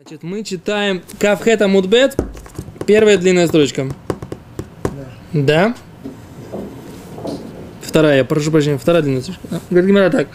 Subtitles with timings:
[0.00, 2.14] Значит, мы читаем Кавхета Мудбет,
[2.86, 3.92] первая длинная строчка.
[5.32, 5.74] Да.
[7.82, 9.42] Вторая, прошу прощения, вторая длинная строчка.
[9.50, 9.60] Да.
[9.70, 10.28] Говорит Гимара так.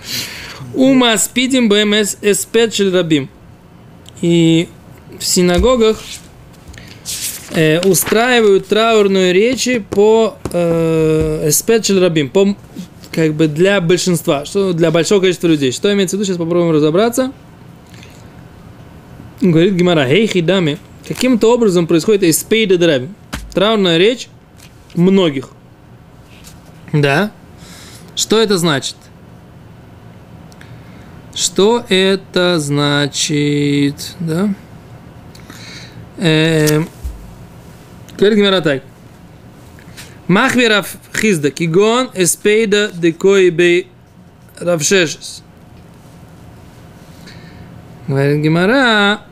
[0.73, 3.29] Ума спидим БМС эспет рабим.
[4.19, 4.67] И
[5.17, 5.97] в синагогах
[7.55, 12.53] э, устраивают траурную речи по э, эспет рабим, по
[13.13, 15.71] как бы для большинства, что для большого количества людей.
[15.71, 17.31] Что имеется в виду, сейчас попробуем разобраться.
[19.43, 23.09] Говорит Гимара, хей хидами, каким-то образом происходит эспейда драби.
[23.53, 24.29] Траурная речь
[24.95, 25.49] многих.
[26.93, 27.29] Да?
[28.15, 28.95] Что это значит?
[31.35, 34.15] Что это значит?
[34.21, 34.55] Да?
[36.19, 36.87] Эм,
[38.17, 38.83] говорит Гимара так.
[40.29, 43.89] Махверав хизда, кигон эспейда декой бей
[44.57, 45.43] равшешес.
[48.07, 49.23] Говорит Гимара,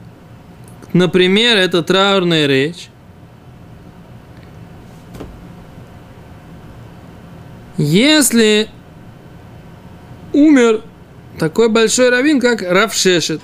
[0.93, 2.89] например, это траурная речь.
[7.77, 8.69] Если
[10.33, 10.83] умер
[11.39, 13.41] такой большой раввин, как Равшешет.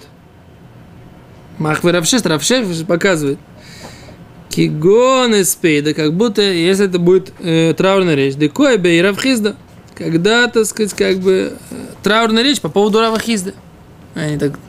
[1.58, 3.40] Махвы Равшешет, Равшешет показывает.
[4.50, 8.36] Кигон эспейда, как будто, если это будет э, траурная речь.
[8.36, 9.56] Декой бей Равхизда.
[9.96, 13.54] Когда, так сказать, как бы э, траурная речь по поводу Равхизда.
[14.14, 14.60] Они так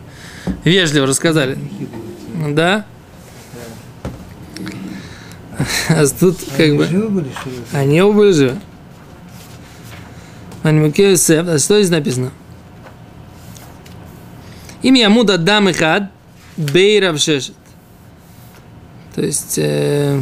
[0.64, 1.58] вежливо рассказали.
[2.46, 2.86] Да?
[5.88, 6.84] А тут как бы...
[6.84, 7.62] Они оба были живы.
[10.62, 12.30] А что здесь написано?
[14.82, 16.10] Имя Ямуда Дам Ихад
[16.56, 17.54] Бейрав Шешет.
[19.14, 20.20] То есть э,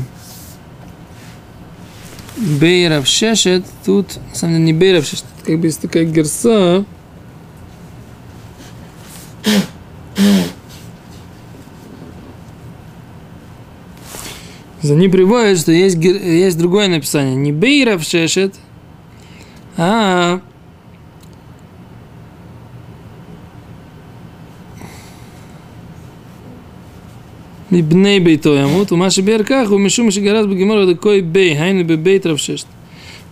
[2.36, 6.84] Бейрав Шешет, тут, на самом деле, не Бейрав Шешет, как бы есть такая герса.
[14.85, 17.35] За ним приводит, что есть, есть другое написание.
[17.35, 18.55] Не Бейрав Шешет,
[19.77, 20.39] а
[27.71, 32.37] מבני ביתו ימות, ומה שביאר כך הוא משום שגרס בגמור דקוי בי, היינו בבית רב
[32.37, 32.65] ששת.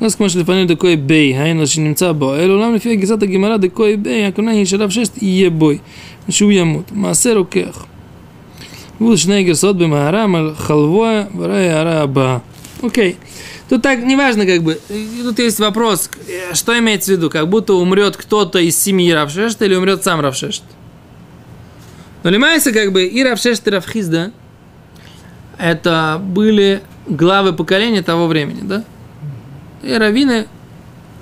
[0.01, 4.25] אז כמו שלפנינו דקוי בי, היינו שנמצא בו, אלא עולם לפי גרסת הגמרא דקוי בי,
[4.25, 5.77] הכוונה היא שרב ששת יהיה בוי,
[6.29, 6.91] ושהוא ימות.
[6.95, 7.85] מעשה רוקח.
[8.98, 9.78] Вул шнейгер сот
[10.58, 12.42] халвоя врая араба.
[12.82, 13.16] Окей.
[13.68, 14.78] Тут так, неважно, как бы,
[15.22, 19.64] тут есть вопрос, э, что имеется в виду, как будто умрет кто-то из семьи Равшешта
[19.64, 20.62] или умрет сам Равшешт.
[22.22, 24.32] Но ну, лимайся, как бы, и Равшешт, и Равхизда,
[25.58, 28.84] это были главы поколения того времени, да?
[29.82, 30.46] И раввины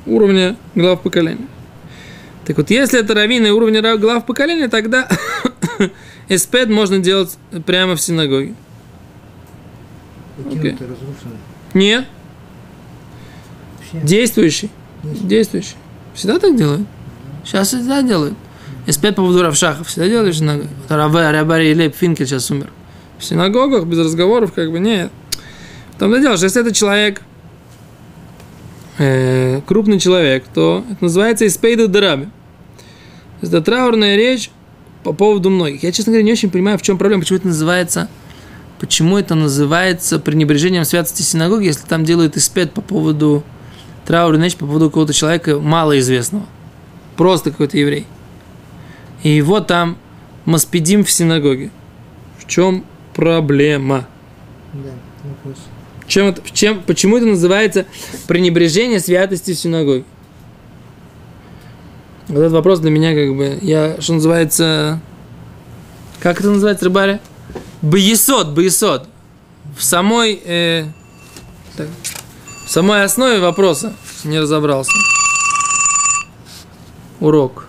[0.07, 1.47] уровня глав поколения.
[2.45, 5.09] Так вот, если это раввины уровня глав поколения, тогда
[6.35, 8.55] эспед можно делать прямо в синагоге.
[10.39, 10.79] Okay.
[11.75, 12.07] Нет.
[13.93, 14.71] Действующий.
[15.03, 15.77] Действующий.
[16.15, 16.87] Всегда так делают.
[17.45, 18.35] Сейчас всегда делают.
[18.87, 19.85] Эспед по поводу Равшаха.
[19.85, 20.69] Всегда делали синагогу.
[20.89, 22.71] Рабари Лейб Финкель сейчас умер.
[23.19, 25.11] В синагогах без разговоров как бы нет.
[25.95, 27.23] В том-то дело, что если это человек,
[28.99, 32.29] э, крупный человек, то это называется Испейда Дараби.
[33.41, 34.51] Это траурная речь
[35.03, 35.83] по поводу многих.
[35.83, 38.09] Я, честно говоря, не очень понимаю, в чем проблема, почему это называется
[38.83, 43.45] почему это называется пренебрежением святости синагоги, если там делают испед по поводу
[44.05, 46.47] траурной ночи, по поводу какого-то человека малоизвестного.
[47.17, 48.07] Просто какой-то еврей.
[49.23, 49.97] И вот там
[50.47, 51.71] маспидим в синагоге.
[52.39, 52.85] В чем
[53.15, 54.09] проблема?
[54.73, 54.91] Да,
[55.23, 55.59] вопрос.
[56.09, 57.87] Чем это, чем, почему это называется
[58.27, 60.03] пренебрежение святости в синагоге?
[62.33, 65.01] Вот этот вопрос для меня как бы, я, что называется,
[66.19, 67.21] как это называется, рыбаря?
[67.83, 69.07] Бьесот, бьесот.
[69.77, 70.87] В самой, э,
[71.77, 71.89] так,
[72.65, 73.93] в самой основе вопроса
[74.25, 74.93] не разобрался.
[77.21, 77.67] Урок.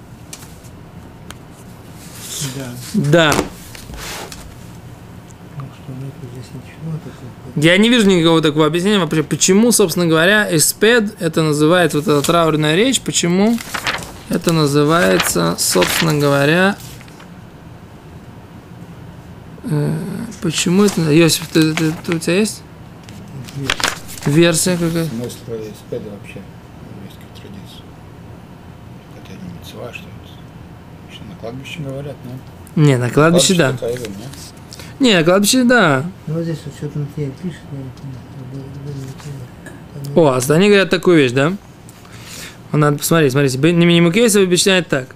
[2.55, 2.71] Да.
[2.93, 3.33] Да.
[5.57, 5.63] Ну.
[7.61, 12.25] Я не вижу никакого такого объяснения вообще, почему, собственно говоря, эспед, это называется вот эта
[12.25, 13.59] траурная речь, почему
[14.33, 16.75] это называется, собственно говоря,
[19.65, 19.95] э,
[20.41, 21.01] почему это...
[21.11, 22.63] Йосиф, ты, ты- ты- у тебя есть
[23.57, 23.75] Есть
[24.25, 25.05] версия какая?
[25.05, 26.41] Смысл спеда вообще
[26.81, 27.83] в еврейской традиции.
[29.21, 31.13] Это не митцва, что это.
[31.13, 32.39] Что на кладбище говорят, нет?
[32.75, 33.71] Не, на кладбище, да.
[33.71, 33.81] нет?
[34.99, 36.05] Не, на кладбище, да.
[36.25, 37.59] Ну, вот здесь вот что-то на тебе пишет,
[40.15, 41.53] О, а они говорят такую вещь, да?
[42.73, 43.57] Надо посмотреть, смотрите.
[43.59, 45.07] Немикейсов объясняет так.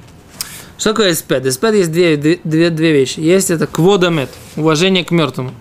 [0.77, 1.43] Что такое эспед?
[1.45, 3.19] Эспед есть две, две, две, вещи.
[3.19, 5.51] Есть это кводомет, уважение к мертвому.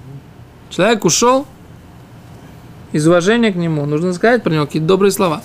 [0.69, 1.46] Человек ушел,
[2.93, 5.43] из уважения к нему нужно сказать про него какие-то добрые слова.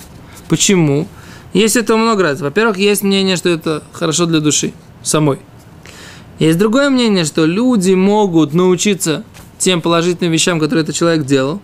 [0.48, 1.08] Почему?
[1.54, 2.40] Есть этого много раз.
[2.42, 5.38] Во-первых, есть мнение, что это хорошо для души самой.
[6.38, 9.24] Есть другое мнение, что люди могут научиться
[9.58, 11.62] тем положительным вещам, которые этот человек делал.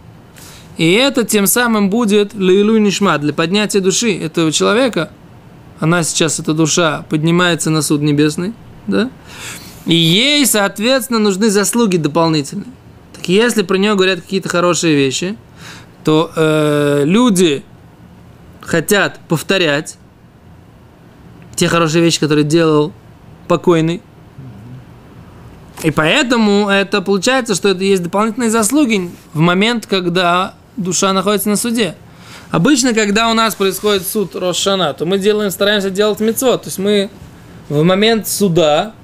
[0.78, 5.10] И это тем самым будет лейлу нишма, для поднятия души этого человека.
[5.80, 8.54] Она сейчас, эта душа, поднимается на суд небесный,
[8.86, 9.10] да?
[9.86, 12.68] И ей, соответственно, нужны заслуги дополнительные.
[13.12, 15.36] Так если про нее говорят какие-то хорошие вещи,
[16.04, 17.64] то э, люди
[18.60, 19.98] хотят повторять
[21.56, 22.92] те хорошие вещи, которые делал
[23.48, 24.00] покойный.
[25.82, 31.56] И поэтому это получается, что это есть дополнительные заслуги в момент, когда душа находится на
[31.56, 31.94] суде.
[32.50, 36.62] Обычно, когда у нас происходит суд Рошана, то мы делаем, стараемся делать мецвод.
[36.62, 37.10] То есть мы
[37.68, 38.94] в момент суда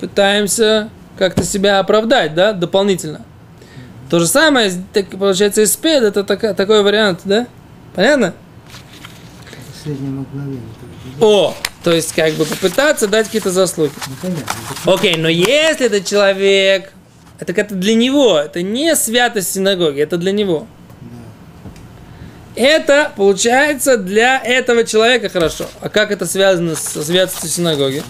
[0.00, 0.88] пытаемся
[1.18, 3.20] как-то себя оправдать, да, дополнительно.
[4.08, 7.46] То же самое, так, получается, испед, это так, такой вариант, да?
[7.94, 8.34] Понятно?
[11.20, 13.92] О, то есть как бы попытаться дать какие-то заслуги.
[14.08, 14.44] Ну, понятно.
[14.92, 16.92] Окей, но если этот человек,
[17.38, 20.66] это как-то для него, это не святость синагоги, это для него.
[22.56, 25.66] Это получается для этого человека хорошо.
[25.80, 28.02] А как это связано со святостью синагоги?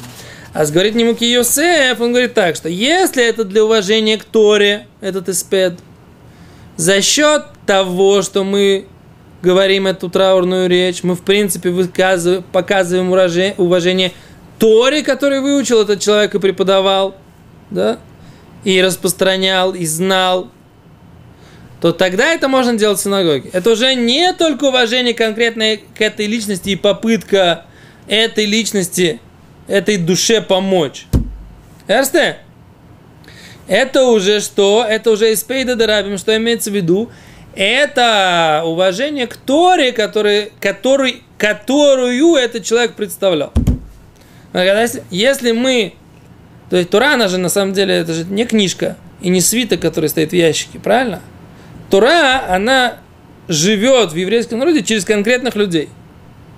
[0.53, 5.29] А говорит нему Йосеф, он говорит так, что если это для уважения к Торе, этот
[5.29, 5.75] испед,
[6.77, 8.87] за счет того, что мы
[9.43, 13.11] говорим эту траурную речь, мы в принципе выказываем, показываем
[13.59, 14.13] уважение
[14.59, 17.17] Торе, который выучил этот человек и преподавал,
[17.71, 17.99] да,
[18.63, 20.51] и распространял, и знал,
[21.85, 23.51] то тогда это можно делать в синагоге.
[23.53, 27.67] Это уже не только уважение конкретно к этой личности и попытка
[28.09, 29.21] этой личности,
[29.69, 31.05] этой душе помочь.
[31.87, 32.39] Эрсте?
[33.69, 34.83] Это уже что?
[34.89, 37.11] Это уже из Пейда Дарабим, что имеется в виду?
[37.55, 43.53] Это уважение к Торе, который, который, которую этот человек представлял.
[44.55, 45.93] Если, если мы...
[46.71, 49.81] То есть Тора, она же на самом деле, это же не книжка и не свиток,
[49.81, 51.21] который стоит в ящике, правильно?
[51.91, 52.99] Тора, она
[53.49, 55.89] живет в еврейском народе через конкретных людей.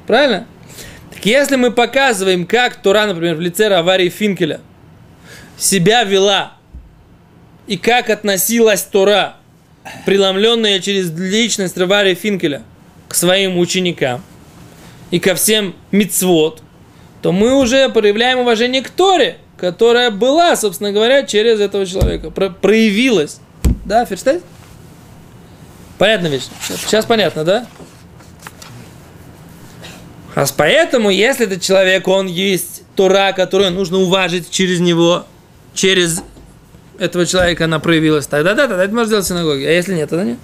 [0.07, 0.47] Правильно?
[1.13, 4.61] Так если мы показываем, как Тора, например, в лице Раварии Финкеля
[5.59, 6.53] себя вела,
[7.67, 9.37] и как относилась Тора,
[10.05, 12.63] преломленная через личность Раварии Финкеля,
[13.09, 14.23] к своим ученикам
[15.11, 16.63] и ко всем мицвод,
[17.23, 22.51] то мы уже проявляем уважение к Торе, которая была, собственно говоря, через этого человека, про-
[22.51, 23.41] проявилась.
[23.85, 24.43] Да, Ферштейн?
[25.99, 26.45] Понятно вещь?
[26.61, 27.67] Сейчас понятно, да?
[30.35, 35.25] А поэтому, если этот человек, он есть Тора, которую нужно уважить через него,
[35.73, 36.23] через
[36.99, 39.67] этого человека она проявилась, тогда да, тогда это можно сделать в синагоге.
[39.67, 40.39] А если нет, тогда нет.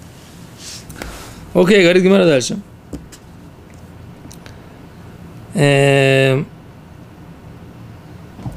[1.53, 2.57] Окей, говорит Гимара дальше.
[5.53, 6.47] Эм,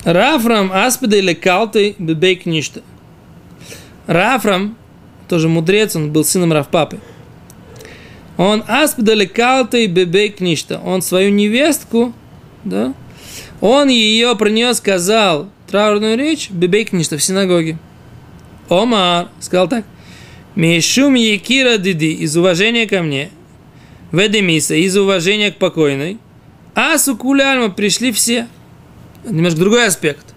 [0.05, 2.81] Рафрам аспида или калты бебейк ништа.
[4.07, 4.79] Рафрам,
[5.29, 6.99] тоже мудрец, он был сыном Рафпапы.
[8.37, 10.81] Он калты бебейк ништа.
[10.85, 12.13] Он свою невестку,
[12.65, 12.95] да,
[13.61, 17.79] он ее про нее сказал траурную речь бебейк ништа в синагоге.
[18.69, 19.85] Омар сказал так.
[20.55, 23.31] Мишум Якира Диди из уважения ко мне.
[24.13, 26.19] Ведемиса из уважения к покойной.
[26.75, 28.49] А Сукуляльма пришли все.
[29.25, 30.35] Немножко другой аспект.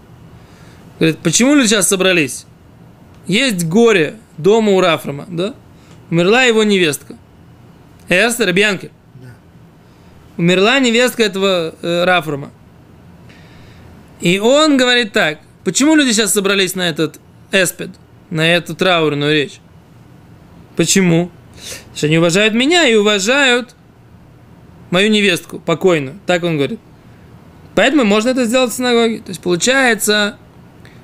[1.00, 2.46] Говорит, почему люди сейчас собрались?
[3.27, 5.53] Есть горе дома у Рафрама, да?
[6.10, 7.15] Умерла его невестка.
[8.08, 8.89] Эстер Бьянки.
[9.15, 9.36] Да.
[10.38, 12.51] Умерла невестка этого э, Рафрама.
[14.22, 17.19] И он говорит так, почему люди сейчас собрались на этот
[17.51, 17.91] эспед,
[18.29, 19.60] на эту траурную речь?
[20.75, 21.31] Почему?
[21.58, 23.75] Потому что они уважают меня и уважают
[24.89, 26.19] мою невестку, покойную.
[26.25, 26.79] Так он говорит.
[27.75, 29.19] Поэтому можно это сделать в синагоге.
[29.19, 30.38] То есть получается,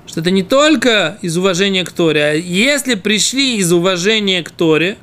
[0.08, 4.98] что это не только из уважения к Торе, а если пришли из уважения к Торе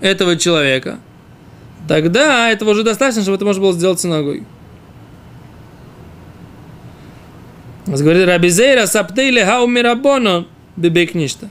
[0.00, 0.98] этого человека,
[1.88, 4.44] тогда этого уже достаточно, чтобы это можно было сделать в синагоге.
[7.86, 11.48] Говорит, Рабизейра саптейли хаумирабоно бибекништа.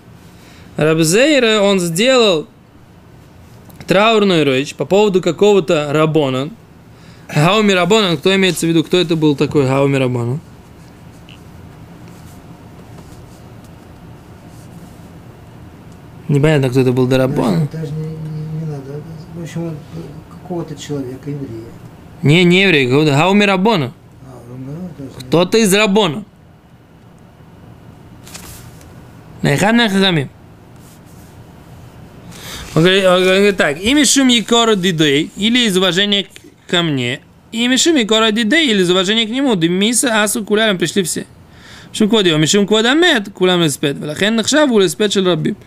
[0.77, 2.47] Рабзейра, он сделал
[3.87, 6.49] траурную речь по поводу какого-то рабона.
[7.27, 10.39] Хауми Рабонан, кто имеется в виду, кто это был такой Хауми Рабонан?
[16.27, 17.67] Непонятно, кто это был Дарабон.
[17.71, 19.01] Даже, даже не, не надо.
[19.35, 19.77] В общем,
[20.29, 21.63] какого-то человека, еврея.
[22.21, 23.93] Не, не еврей, какого-то Хауми Рабона.
[24.25, 26.25] А, ну, Кто-то из Рабона.
[29.41, 30.29] Нехам Нехамим.
[32.75, 36.27] Он говорит так, имя шум Якора Дидей, или из уважения
[36.67, 41.03] ко мне, имя шум Якора Дидей, или из уважения к нему, Демиса Асу Кулярам пришли
[41.03, 41.25] все.
[41.93, 45.57] Шум Кводио, Мишум Кводамет, Кулям Леспет, Велахен Нахшаву Леспет Шел Рабиб.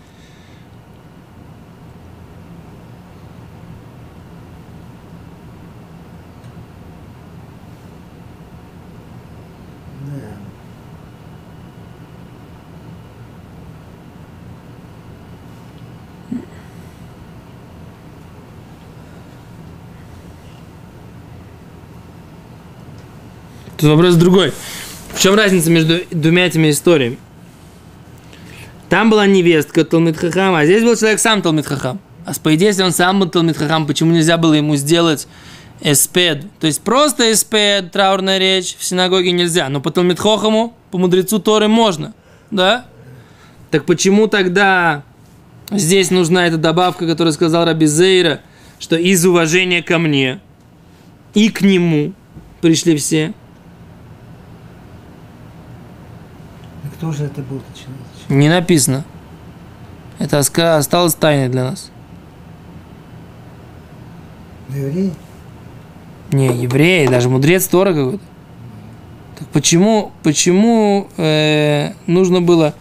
[23.81, 24.53] Тут вопрос другой.
[25.11, 27.17] В чем разница между двумя этими историями?
[28.89, 31.99] Там была невестка Талмит Хахам, а здесь был человек сам Талмит Хахам.
[32.23, 35.27] А по идее, если он сам был Талмит Хахам, почему нельзя было ему сделать
[35.81, 36.45] эспед?
[36.59, 41.39] То есть просто эспед, траурная речь в синагоге нельзя, но по Талмит Хохаму, по мудрецу
[41.39, 42.13] Торы можно,
[42.51, 42.85] да?
[43.71, 45.01] Так почему тогда
[45.71, 48.41] здесь нужна эта добавка, которую сказал Раби Зейра,
[48.77, 50.39] что из уважения ко мне
[51.33, 52.13] и к нему
[52.61, 53.33] пришли все?
[56.83, 57.63] А кто же это был?
[58.29, 59.03] Не написано.
[60.19, 61.89] Это осталось тайной для нас.
[64.69, 65.11] Евреи?
[66.31, 68.23] Не, евреи, даже мудрец Тора какой-то.
[69.39, 72.75] Так почему, почему э, нужно было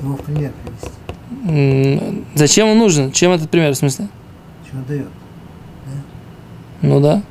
[0.00, 0.52] Его в пример
[1.44, 2.24] привести.
[2.34, 3.12] зачем он нужен?
[3.12, 4.08] Чем этот пример в смысле?
[4.72, 5.08] Он дает?
[6.80, 7.22] Ну да.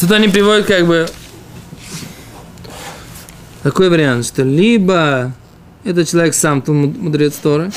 [0.00, 1.08] Тут они приводят как бы
[3.62, 5.32] такой вариант, что либо
[5.82, 7.72] этот человек сам муд- мудрец Торы,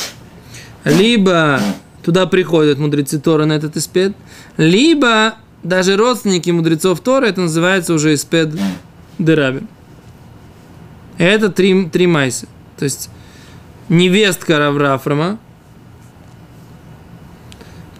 [0.83, 1.59] либо
[2.03, 4.13] туда приходят мудрецы Торы на этот испед,
[4.57, 8.49] либо даже родственники мудрецов Торы, это называется уже испед
[9.17, 9.67] Дерабин.
[11.17, 12.47] Это три, три майса.
[12.77, 13.09] То есть
[13.89, 15.39] невестка Раврафрама,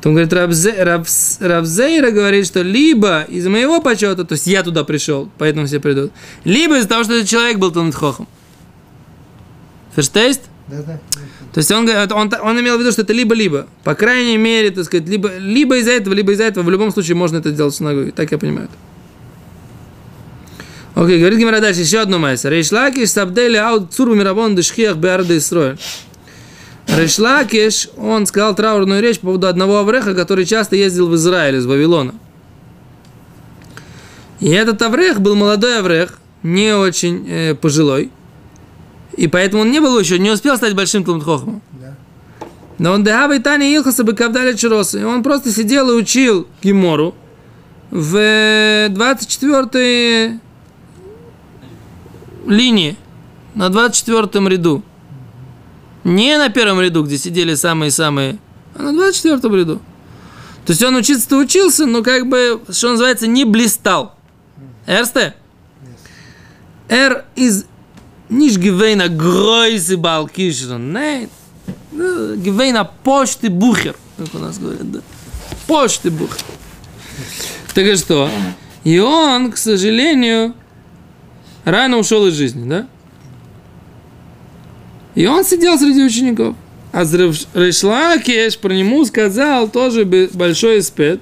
[0.02, 4.84] Потом говорит, Равзе, Равс- Равзейра говорит, что либо из моего почета, то есть я туда
[4.84, 6.12] пришел, поэтому все придут,
[6.44, 8.28] либо из-за того, что этот человек был Талмит Хохом.
[9.96, 10.42] Ферштейст?
[10.68, 11.00] Да, да.
[11.54, 13.68] То есть он, он, он имел в виду, что это либо-либо.
[13.84, 16.64] По крайней мере, так сказать, либо, либо из-за этого, либо из-за этого.
[16.64, 18.12] В любом случае можно это сделать в синагоге.
[18.12, 18.70] Так я понимаю.
[20.96, 21.04] это.
[21.04, 22.50] Окей, говорит Гимара дальше, еще одно майса.
[22.50, 25.78] Рейшлакиш сабдели аут цурбу мирабон дешхиях беарда Исроэль.
[26.96, 31.66] Рейшлакиш, он сказал траурную речь по поводу одного Авреха, который часто ездил в Израиль из
[31.66, 32.14] Вавилона.
[34.40, 38.12] И этот Аврех был молодой Аврех, не очень э, пожилой.
[39.16, 41.62] И поэтому он не был еще, не успел стать большим Талмудхохом.
[41.80, 41.96] Да.
[42.78, 45.00] Но он дехава и Тани Илхаса бы Кавдаля Чироса.
[45.00, 47.14] И он просто сидел и учил Гимору
[47.92, 50.40] в 24
[52.48, 52.98] линии,
[53.54, 54.84] на 24 ряду.
[56.04, 58.38] Не на первом ряду, где сидели самые-самые,
[58.76, 59.82] а на 24 ряду.
[60.66, 64.16] То есть он учиться-то учился, но как бы, что называется, не блистал.
[64.88, 65.36] Эрсте?
[68.30, 71.30] Nicht gewesen ein größer Balkischer, nein.
[71.92, 75.02] Ну, gewesen ein Почты-Бухер, как у нас говорят, да.
[75.68, 76.40] Почты-Бухер.
[77.74, 78.30] Так и что?
[78.86, 80.56] И он, к сожалению,
[81.66, 82.88] рано ушел из жизни, да?
[85.16, 86.56] И он сидел среди учеников.
[86.92, 91.22] А Решлакеш про нему сказал тоже большой спет.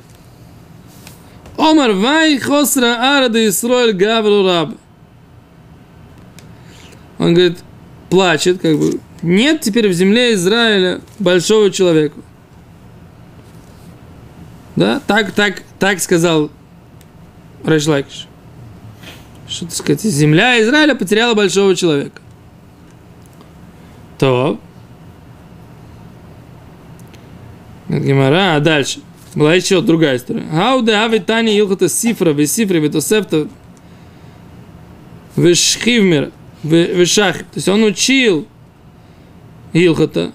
[1.58, 4.76] Омар вай хосра арада Исроэль гавру раб.
[7.18, 7.60] Он говорит,
[8.10, 12.16] плачет, как бы, нет теперь в земле Израиля большого человека.
[14.78, 16.50] Да, так, так, так сказал
[17.66, 18.28] Решлакиш.
[19.50, 22.22] Что так сказать, земля Израиля потеряла большого человека.
[24.20, 24.60] То.
[27.90, 29.00] Гимара, а дальше.
[29.36, 30.44] Была еще другая история.
[30.52, 33.48] Хауде ави тани илхата сифра, ви сифри, ви тосефта,
[35.38, 36.32] ви шхивмер,
[36.64, 37.40] ви шахи.
[37.40, 38.46] То есть он учил
[39.74, 40.32] илхата,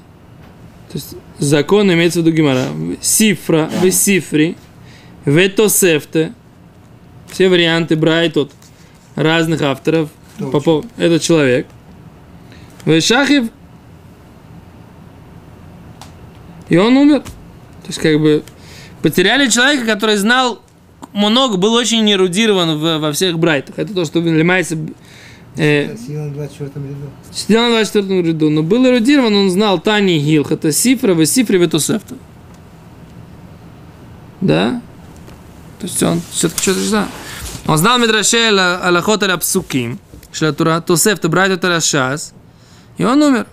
[0.89, 2.69] то есть закон имеется в виду Гимара.
[3.01, 4.55] Сифра, ви сифри,
[5.27, 6.33] ви тосефте.
[7.33, 8.53] Все варианты Брайтот
[9.17, 10.09] разных авторов.
[10.37, 11.67] Кто По поводу- Этот человек.
[12.87, 13.49] Вешахив.
[16.69, 17.21] И он умер.
[17.21, 18.43] То есть, как бы,
[19.03, 20.61] потеряли человека, который знал
[21.13, 23.79] много, был очень эрудирован в- во всех брайтах.
[23.79, 24.77] Это то, что занимается
[25.57, 27.11] э, Сидел на 24 ряду.
[27.33, 32.17] сидел на 24 ряду, но был эрудирован, он знал Тани Гилх, это Сифра, Весифри, Ветусефта.
[34.41, 34.81] Да?
[35.81, 37.07] То есть он все-таки что-то знал.
[37.67, 38.49] Он знал Медраше
[38.83, 39.99] Аллахот Аля Псуким,
[40.33, 42.35] Шлатура, Тусефта, Брайтот Аля Шас,
[42.99, 43.47] и он умер.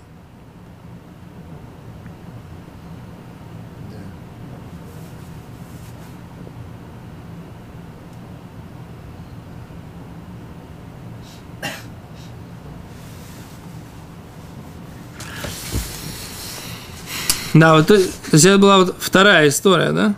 [17.53, 20.15] Да, вот то, есть это была вот вторая история, да?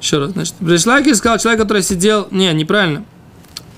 [0.00, 2.28] Еще раз, значит, Брешлаки сказал человек, который сидел...
[2.30, 3.04] Не, неправильно.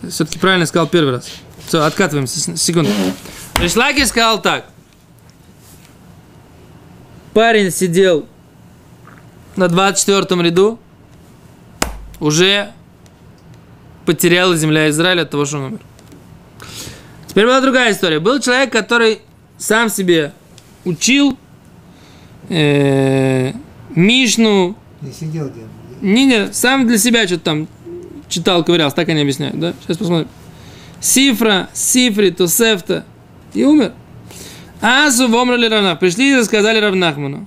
[0.08, 1.28] Все-таки правильно сказал первый раз.
[1.66, 2.90] Все, откатываемся, секунду.
[3.54, 4.66] Брешлаки сказал так.
[7.32, 8.26] Парень сидел
[9.56, 10.78] на 24 ряду,
[12.20, 12.72] уже
[14.06, 15.80] потеряла земля Израиля от того, что он умер.
[17.26, 18.20] Теперь была другая история.
[18.20, 19.20] Был человек, который
[19.58, 20.32] сам себе
[20.84, 21.38] учил
[22.48, 23.52] э,
[23.94, 25.62] Мишну, Не сидел где
[26.00, 27.68] не, не, сам для себя что-то там
[28.28, 29.74] читал, ковырялся, так они объясняют, да?
[29.82, 30.28] Сейчас посмотрим.
[31.00, 33.04] Сифра, Сифри, Тусефта.
[33.54, 33.92] И умер.
[34.80, 35.96] Асу вомрали равна.
[35.96, 37.46] Пришли и рассказали Равнахману.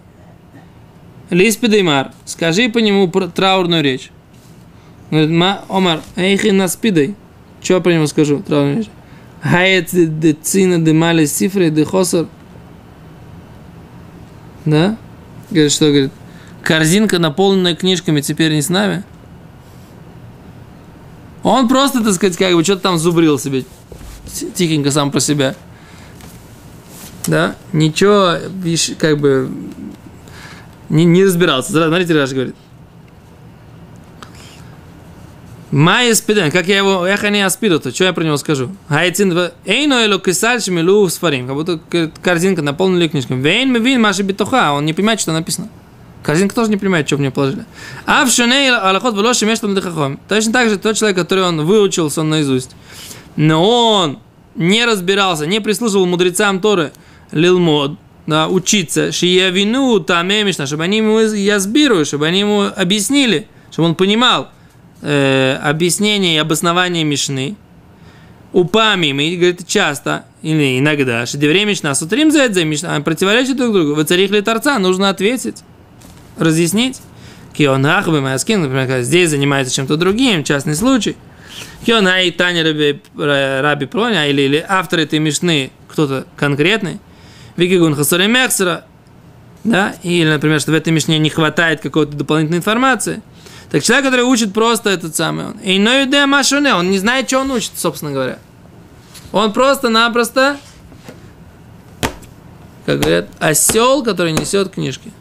[1.30, 4.12] Лис Пидеймар, скажи по нему траурную речь.
[5.12, 7.16] Он говорит, ма, Омар, эйхи наспидей.
[7.62, 8.40] Что я про него скажу?
[8.40, 8.90] Траурную речь.
[9.42, 9.90] Хает
[10.20, 12.28] де цина де мали сифры де хосар.
[14.66, 14.98] Да?
[15.50, 16.12] Говорит, что говорит?
[16.64, 19.04] Корзинка, наполненная книжками, теперь не с нами.
[21.44, 23.66] Он просто, так сказать, как бы что-то там зубрил себе.
[24.32, 25.56] Ти- Тихенько сам про себя.
[27.28, 27.56] Да?
[27.74, 28.38] Ничего,
[28.98, 29.50] как бы
[30.90, 31.72] не, не разбирался.
[31.72, 32.56] Смотрите, Раш говорит.
[35.72, 38.76] Майя спиден, как я его, я не аспиду, то что я про него скажу?
[38.90, 41.80] Хайцин эйно эло кисаль шмилу сфарим, как будто
[42.22, 43.42] корзинка наполнена книжками.
[43.42, 45.70] Вейн мивин маши битоха, он не понимает, что написано.
[46.24, 47.64] Корзинка тоже не понимает, что в нее положили.
[48.06, 50.20] А в шуней алахот вело шемеш ламдехахом.
[50.28, 52.72] Точно так же тот человек, который он выучился он наизусть,
[53.38, 54.20] но он
[54.56, 56.92] не разбирался, не прислушивал мудрецам Торы,
[57.32, 63.88] лилмод, да, учиться, шиявину таме мишна, чтобы они ему язбируют, чтобы они ему объяснили, чтобы
[63.88, 64.50] он понимал
[65.02, 67.56] э, объяснение и обоснование Мишны.
[68.54, 73.96] Упамим, и говорит часто, или иногда, время Мишна, сутрим за это Мишна, противоречат друг другу.
[73.96, 75.64] Вы царих ли торца, нужно ответить,
[76.38, 77.00] разъяснить.
[77.54, 81.16] Кион Ахбе Маскин, например, когда здесь занимается чем-то другим, частный случай.
[81.86, 87.00] Кион Ай Таня Раби, Раби Проня, или, или автор этой Мишны, кто-то конкретный.
[87.56, 88.86] Викигун Хасуре Мехсера,
[89.64, 93.22] да, или, например, что в этой Мишне не хватает какой-то дополнительной информации.
[93.72, 95.58] Так человек, который учит просто этот самый он.
[95.60, 98.38] И но юде машуне, он не знает, что он учит, собственно говоря.
[99.32, 100.58] Он просто-напросто,
[102.86, 105.14] как говорят, осел, который несет книжки.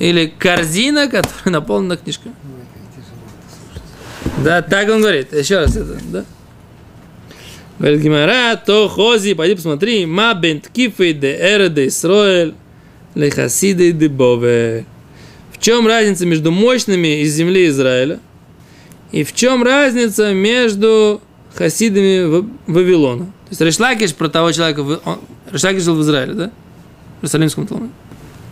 [0.00, 2.34] Или корзина, которая наполнена книжками.
[4.42, 5.32] Да, так он говорит.
[5.32, 6.24] Еще раз это, да?
[7.78, 12.54] Говорит Гимара, то хози, пойди посмотри, ма бент кифы де эре де Исроэль,
[13.14, 14.86] лехасиды де бове.
[15.64, 18.20] Чем разница между мощными из земли Израиля
[19.12, 21.22] и в чем разница между
[21.54, 23.24] хасидами Вавилона?
[23.24, 26.50] То есть Решлакиш про того человека, он- Решлакиш жил в Израиле, да?
[27.16, 27.92] В Иерусалимском Талмуде.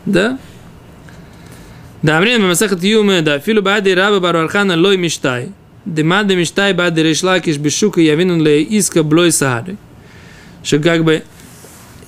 [0.06, 0.38] Да?
[2.00, 5.50] Да, время Масахат Юме, да, филу бади раба баруархана лой миштай.
[5.84, 9.76] Демады миштай бади Решлакиш бешука явинун ле иска блой сахары.
[10.64, 11.24] Что как бы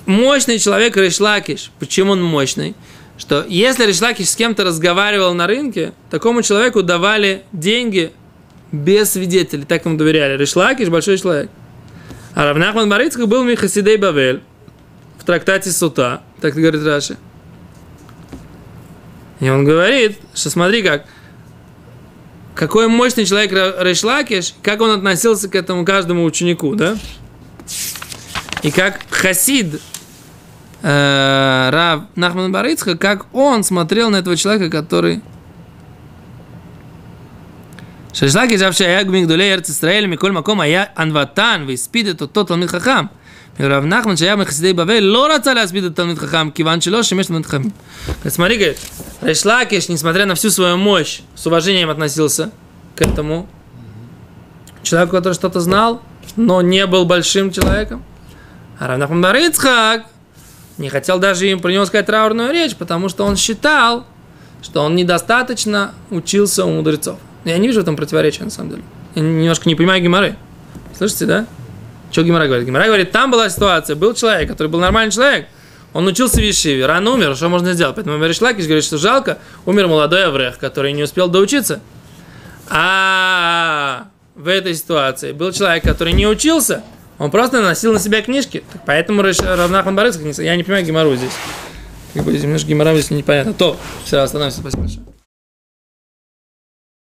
[0.07, 1.73] мощный человек Решлакиш.
[1.79, 2.75] Почему он мощный?
[3.17, 8.13] Что если Решлакиш с кем-то разговаривал на рынке, такому человеку давали деньги
[8.73, 10.37] без свидетелей, так ему доверяли.
[10.37, 11.51] Решлакиш большой человек.
[12.35, 14.43] А Равнахман Барицкак был Михасидей Бавель
[15.19, 17.17] в трактате Сута, так говорит Раши.
[19.39, 21.07] И он говорит, что смотри как,
[22.55, 26.97] какой мощный человек Решлакиш, как он относился к этому каждому ученику, да?
[28.63, 29.81] И как Хасид
[30.84, 35.22] э, Рав Нахман Барыцха, как он смотрел на этого человека, который
[38.14, 43.06] Шашлаки жавший аяг мигдулей Эрц Исраэль, Миколь Маком, היה ענוותן והספיד את אותו תלמיד חכם.
[43.60, 47.46] ורב נחמן שהיה מחסידי בבל לא רצה להספיד את תלמיד חכם, כיוון שלא שימש תלמיד
[47.46, 47.62] חכם.
[48.28, 48.78] Смотри, говорит,
[49.22, 52.52] Решлакиш, несмотря на всю свою мощь, с уважением относился
[52.96, 53.48] к этому
[54.82, 56.02] человеку, который что-то знал,
[56.38, 58.04] но не был большим человеком.
[58.80, 60.06] А Рав Нахман бар Ицхак
[60.79, 64.07] не хотел даже им про него сказать траурную речь, потому что он считал,
[64.63, 67.19] что он недостаточно учился у мудрецов.
[67.45, 68.83] Я не вижу в этом противоречия, на самом деле.
[69.15, 70.37] Я немножко не понимаю Гимары.
[70.97, 71.47] Слышите, да?
[72.11, 72.67] Что Гимара говорит?
[72.67, 75.47] Гимара говорит, там была ситуация, был человек, который был нормальный человек,
[75.93, 77.95] он учился в Ешиве, рано умер, что можно сделать?
[77.95, 81.81] Поэтому Мериш Лакиш говорит, что жалко, умер молодой Аврех, который не успел доучиться.
[82.69, 86.83] А в этой ситуации был человек, который не учился,
[87.19, 88.65] он просто носил на себя книжки.
[88.73, 91.33] Так поэтому Равнахман Борисов, я не понимаю Гимару здесь.
[92.15, 93.55] Как бы немножко Гимара здесь непонятно.
[93.55, 95.14] То, все, остановимся, спасибо большое.